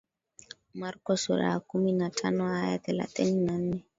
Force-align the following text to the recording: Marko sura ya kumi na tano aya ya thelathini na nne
Marko 0.73 1.17
sura 1.17 1.49
ya 1.49 1.59
kumi 1.67 1.89
na 1.99 2.07
tano 2.17 2.43
aya 2.47 2.71
ya 2.71 2.77
thelathini 2.83 3.41
na 3.45 3.57
nne 3.57 3.83